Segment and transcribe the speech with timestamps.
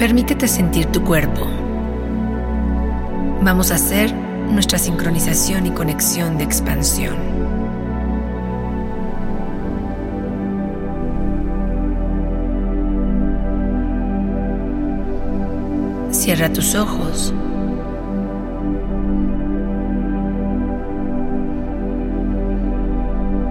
[0.00, 1.46] Permítete sentir tu cuerpo.
[3.42, 7.16] Vamos a hacer nuestra sincronización y conexión de expansión.
[16.10, 17.34] Cierra tus ojos.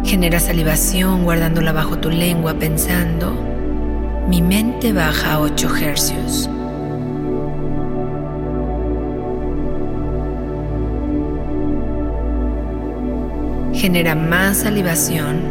[0.04, 3.49] Genera salivación guardándola bajo tu lengua pensando,
[4.30, 6.48] mi mente baja a 8 hercios.
[13.74, 15.42] Genera más salivación.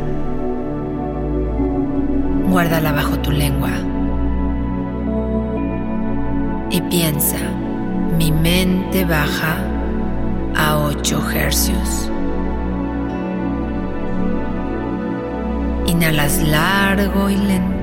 [2.48, 3.72] Guárdala bajo tu lengua.
[6.70, 7.38] Y piensa,
[8.16, 9.56] mi mente baja
[10.56, 12.12] a 8 hercios.
[15.86, 17.77] Inhalas largo y lento.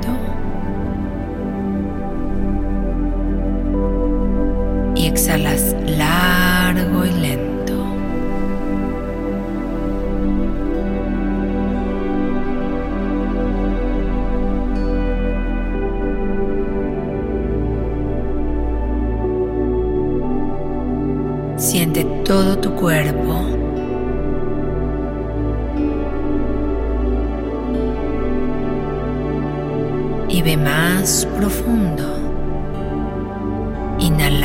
[5.36, 7.74] Exhalas largo y lento.
[21.58, 23.42] Siente todo tu cuerpo.
[30.30, 32.04] Y ve más profundo,
[34.00, 34.45] inhalando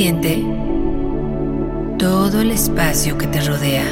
[0.00, 0.42] Siente
[1.98, 3.84] todo el espacio que te rodea.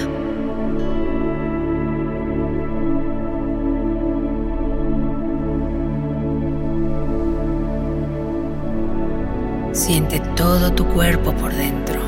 [9.73, 12.08] Siente todo tu cuerpo por dentro.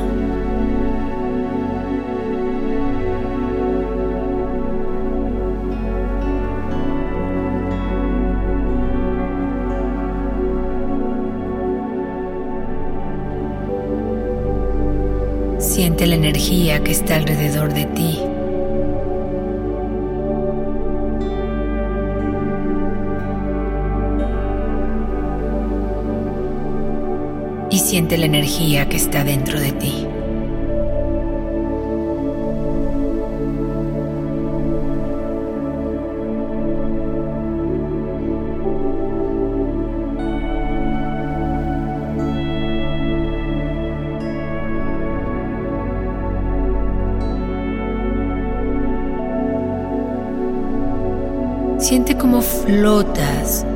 [15.80, 18.20] Siente la energía que está alrededor de ti.
[27.70, 30.06] Y siente la energía que está dentro de ti.
[52.70, 53.66] Flotas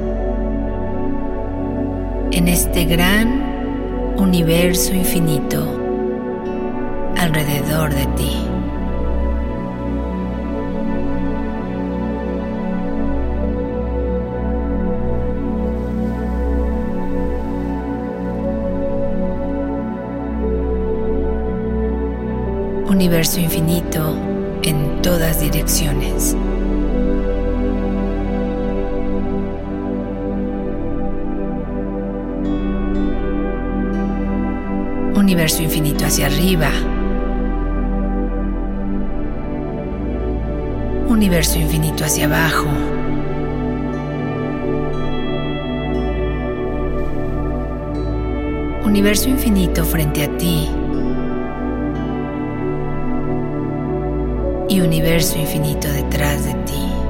[2.30, 5.66] en este gran universo infinito
[7.18, 8.36] alrededor de ti.
[22.88, 24.16] Universo infinito
[24.62, 26.36] en todas direcciones.
[35.34, 36.70] Universo infinito hacia arriba,
[41.08, 42.68] universo infinito hacia abajo,
[48.84, 50.68] universo infinito frente a ti.
[54.68, 57.03] Y universo infinito detrás de ti.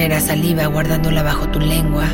[0.00, 2.06] Genera saliva guardándola bajo tu lengua,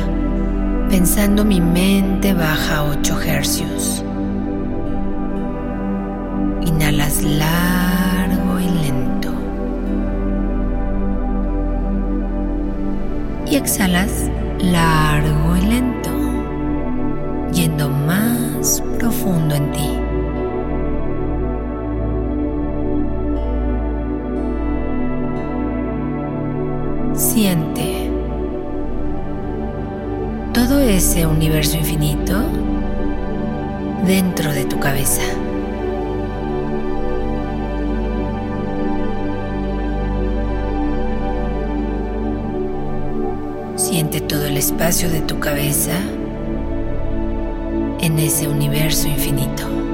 [0.89, 4.03] pensando mi mente baja a 8 hercios.
[6.65, 9.29] Inhalas largo y lento.
[13.49, 14.29] Y exhalas
[14.59, 16.09] largo y lento,
[17.53, 20.06] yendo más profundo en ti.
[27.37, 28.09] Siente
[30.55, 32.33] todo ese universo infinito
[34.07, 35.21] dentro de tu cabeza.
[43.75, 45.93] Siente todo el espacio de tu cabeza
[47.99, 49.86] en ese universo infinito.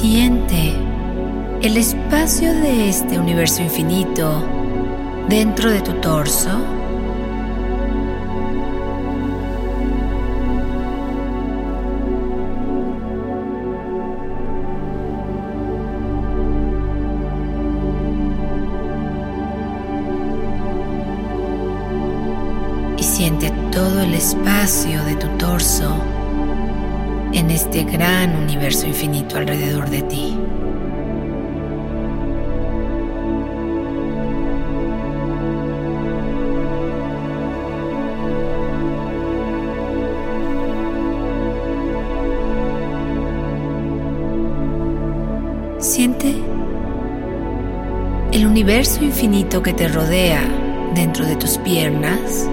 [0.00, 0.76] Siente
[1.60, 4.44] el espacio de este universo infinito
[5.28, 6.50] dentro de tu torso
[23.00, 26.17] Siente todo el espacio de tu torso
[27.32, 30.36] en este gran universo infinito alrededor de ti.
[45.78, 46.34] Siente
[48.32, 50.42] el universo infinito que te rodea
[50.94, 52.48] dentro de tus piernas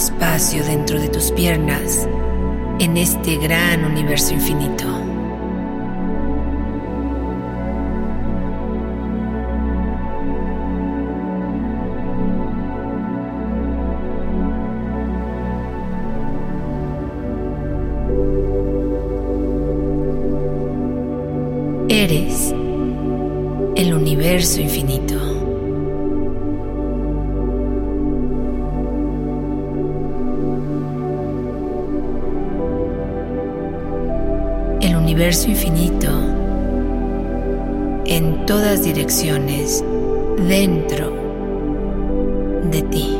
[0.00, 2.08] espacio dentro de tus piernas
[2.78, 4.86] en este gran universo infinito.
[21.90, 22.54] Eres
[23.76, 25.39] el universo infinito.
[35.30, 36.10] Infinito
[38.04, 39.84] en todas direcciones
[40.48, 41.12] dentro
[42.72, 43.16] de ti.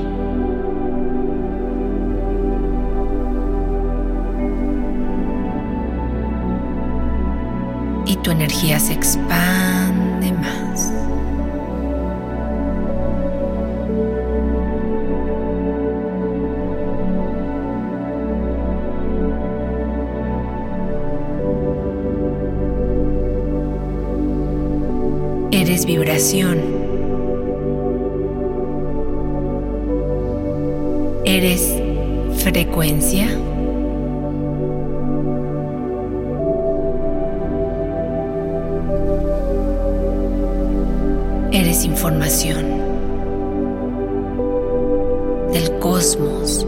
[8.07, 9.90] Y tu energía se expande
[31.27, 31.75] Eres
[32.43, 33.27] frecuencia.
[41.53, 42.65] Eres información
[45.53, 46.67] del cosmos.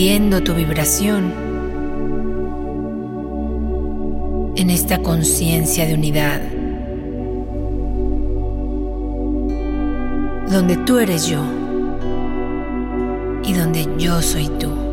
[0.00, 1.30] Expandiendo tu vibración
[4.56, 6.40] en esta conciencia de unidad,
[10.50, 11.42] donde tú eres yo
[13.44, 14.89] y donde yo soy tú.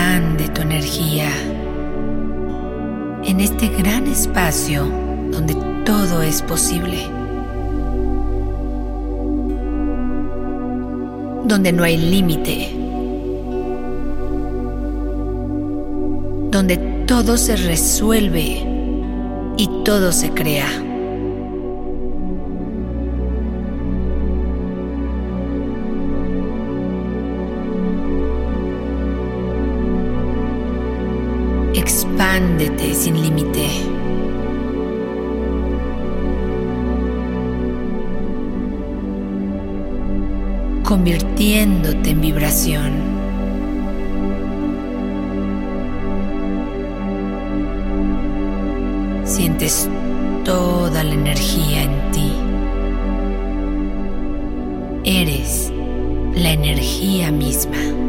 [0.00, 1.28] Expande tu energía
[3.22, 4.86] en este gran espacio
[5.30, 5.54] donde
[5.84, 6.96] todo es posible.
[11.44, 12.70] Donde no hay límite.
[16.50, 18.64] Donde todo se resuelve
[19.58, 20.89] y todo se crea.
[32.30, 33.66] Expándete sin límite.
[40.84, 42.92] Convirtiéndote en vibración.
[49.24, 49.88] Sientes
[50.44, 52.32] toda la energía en ti.
[55.02, 55.72] eres
[56.36, 57.99] la energía misma.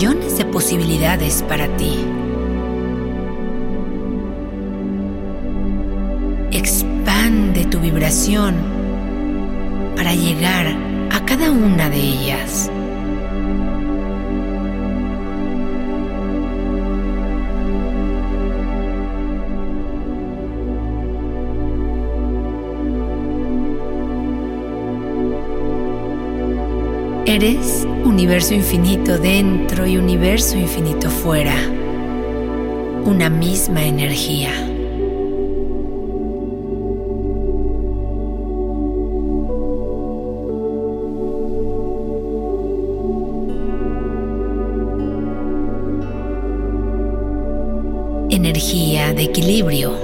[0.00, 1.92] Millones de posibilidades para ti.
[6.52, 8.54] Expande tu vibración
[9.96, 10.68] para llegar
[11.10, 12.70] a cada una de ellas.
[27.32, 31.54] Eres universo infinito dentro y universo infinito fuera.
[33.04, 34.50] Una misma energía.
[48.28, 49.94] Energía de equilibrio.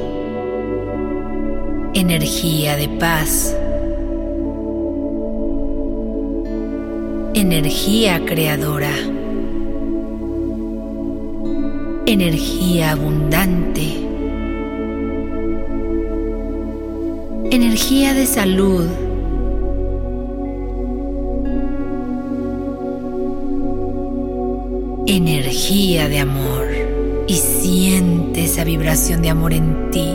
[1.93, 3.57] Energía de paz.
[7.37, 8.95] Energía creadora,
[12.07, 13.93] energía abundante,
[17.51, 18.87] energía de salud,
[25.07, 26.69] energía de amor
[27.27, 30.09] y siente esa vibración de amor en ti.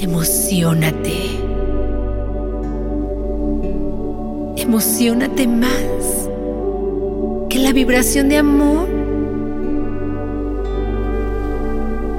[0.00, 1.43] Emocionate.
[4.64, 6.28] Emocionate más.
[7.50, 8.88] Que la vibración de amor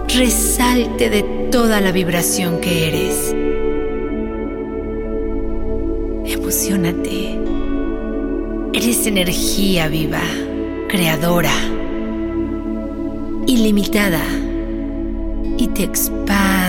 [0.08, 3.36] resalte de toda la vibración que eres.
[6.25, 7.40] Emocionate.
[8.74, 10.22] Eres energía viva,
[10.88, 11.56] creadora,
[13.48, 14.22] ilimitada
[15.58, 16.65] y te expandes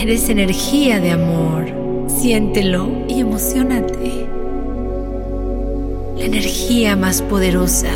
[0.00, 1.66] Eres energía de amor.
[2.06, 4.28] Siéntelo y emocionate.
[6.16, 7.90] La energía más poderosa.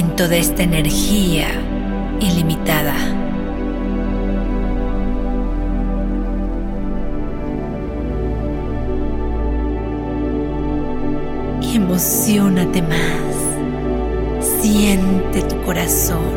[0.00, 1.48] En toda esta energía
[2.20, 2.94] ilimitada.
[11.60, 13.34] Y emocionate más,
[14.62, 16.32] siente tu corazón,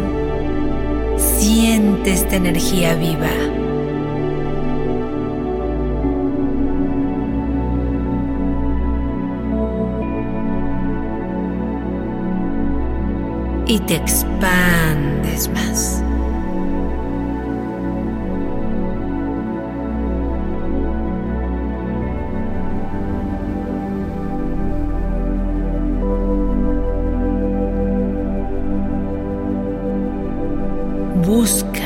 [1.17, 3.62] siente esta energía viva.
[13.73, 16.03] Y te expandes más.
[31.25, 31.81] Busca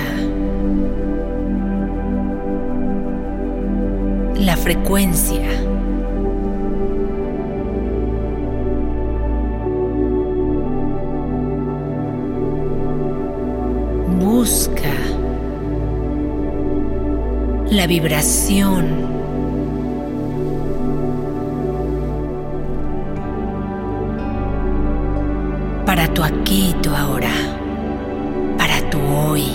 [4.35, 5.66] la frecuencia
[17.87, 18.85] vibración.
[25.85, 27.31] Para tu aquí y tu ahora,
[28.57, 29.45] para tu hoy.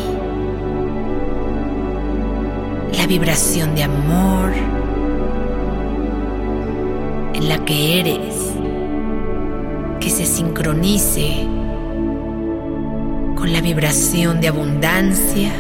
[2.97, 4.51] La vibración de amor
[7.35, 8.53] en la que eres,
[10.01, 11.47] que se sincronice
[13.37, 15.53] con la vibración de abundancia,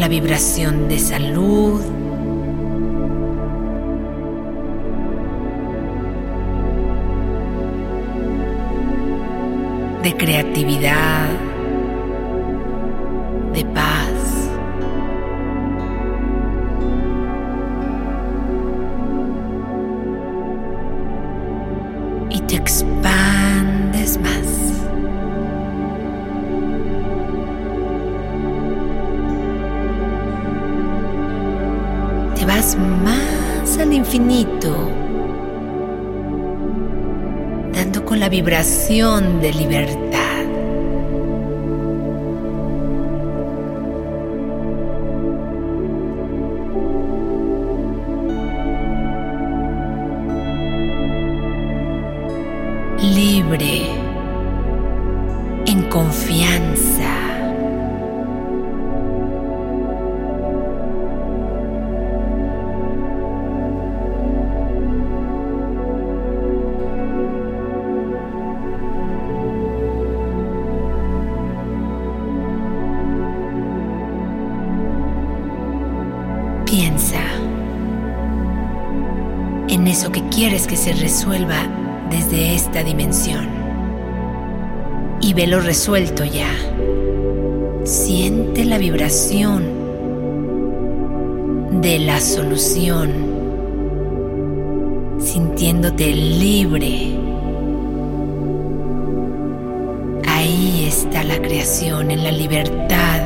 [0.00, 1.82] la vibración de salud,
[10.02, 11.28] de creatividad,
[13.52, 13.99] de paz.
[37.72, 40.19] Dando con la vibración de libertad.
[80.40, 81.68] Quieres que se resuelva
[82.08, 83.46] desde esta dimensión
[85.20, 86.48] y velo resuelto ya.
[87.84, 89.64] Siente la vibración
[91.82, 93.10] de la solución,
[95.18, 97.18] sintiéndote libre.
[100.26, 103.20] Ahí está la creación, en la libertad,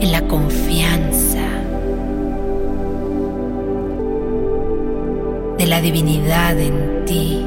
[0.00, 1.39] en la confianza.
[5.70, 7.46] La divinidad en ti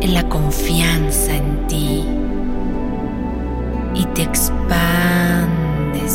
[0.00, 2.04] en la confianza en ti
[3.92, 4.60] y te expandes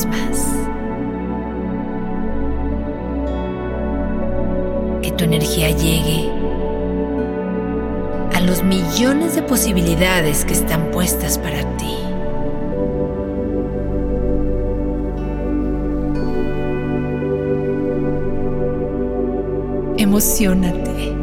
[0.06, 0.48] más.
[5.02, 6.32] Que tu energía llegue
[8.34, 12.13] a los millones de posibilidades que están puestas para ti.
[20.04, 21.14] Emocionate.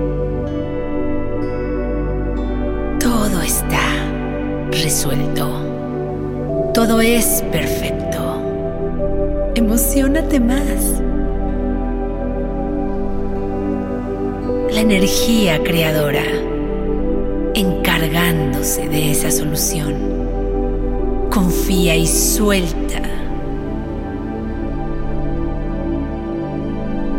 [4.71, 6.71] resuelto.
[6.73, 8.41] Todo es perfecto.
[9.55, 11.03] Emocionate más.
[14.73, 16.25] La energía creadora
[17.55, 19.95] encargándose de esa solución.
[21.31, 23.03] Confía y suelta.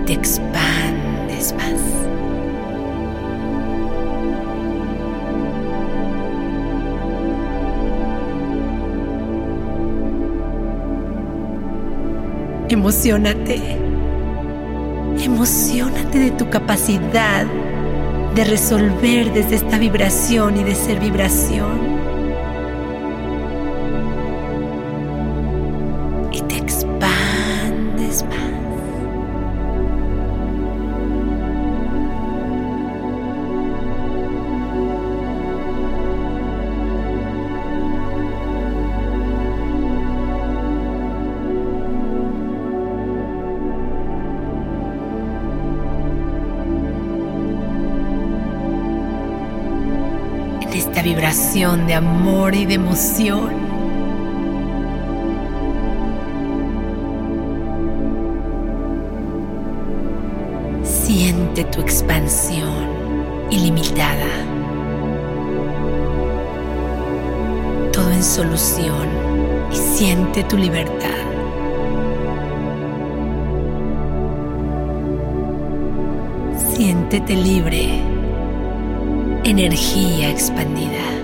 [0.08, 0.14] Te
[12.72, 13.60] Emocionate.
[15.22, 17.46] Emocionate de tu capacidad
[18.34, 21.91] de resolver desde esta vibración y de ser vibración.
[50.78, 53.50] Esta vibración de amor y de emoción.
[60.84, 62.88] Siente tu expansión
[63.50, 64.28] ilimitada.
[67.92, 69.08] Todo en solución
[69.72, 71.10] y siente tu libertad.
[76.74, 78.11] Siéntete libre
[79.52, 81.21] energía expandida.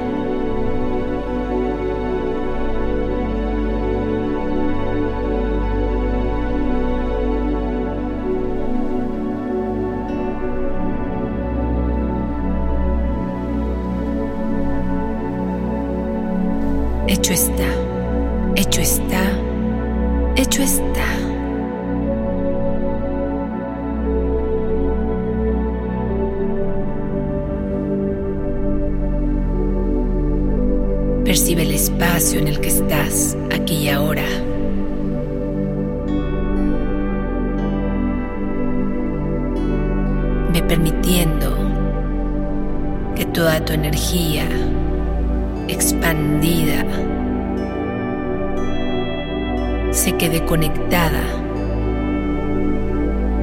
[50.08, 51.22] se quede conectada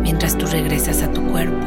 [0.03, 1.67] mientras tú regresas a tu cuerpo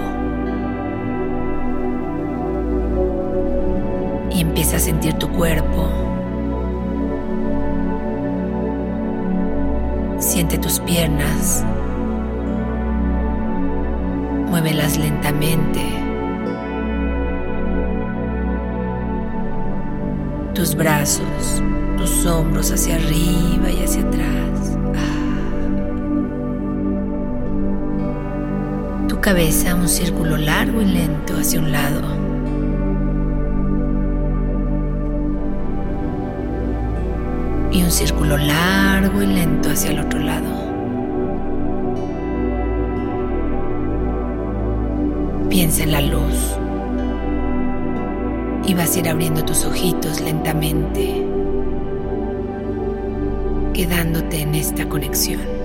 [4.31, 5.87] y empieza a sentir tu cuerpo.
[10.17, 11.63] Siente tus piernas.
[14.49, 15.81] Muévelas lentamente.
[20.55, 21.61] Tus brazos,
[21.97, 24.76] tus hombros hacia arriba y hacia atrás.
[29.27, 32.01] Cabeza un círculo largo y lento hacia un lado.
[37.73, 40.47] Y un círculo largo y lento hacia el otro lado.
[45.49, 46.57] Piensa en la luz
[48.65, 51.27] y vas a ir abriendo tus ojitos lentamente,
[53.73, 55.56] quedándote en esta conexión.